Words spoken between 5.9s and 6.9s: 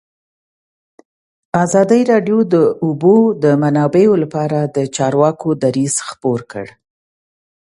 خپور کړی.